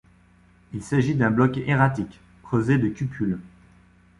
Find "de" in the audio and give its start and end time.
2.79-2.87